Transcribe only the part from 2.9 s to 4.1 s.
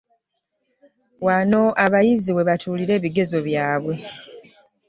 ebigezo byabwe.